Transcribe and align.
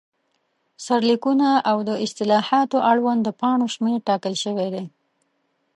سرلیکونه، 0.85 1.49
او 1.69 1.77
د 1.89 1.91
اصطلاحاتو 2.05 2.77
اړوند 2.91 3.21
د 3.23 3.29
پاڼو 3.39 3.67
شمېر 3.75 3.97
ټاکل 4.07 4.33
شوی 4.43 4.67
دی. 4.75 4.85